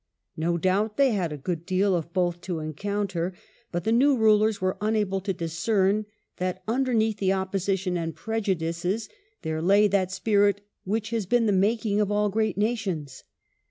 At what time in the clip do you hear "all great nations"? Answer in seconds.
12.11-13.25